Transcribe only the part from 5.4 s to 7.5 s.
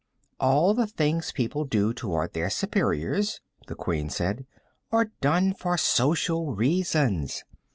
for social reasons.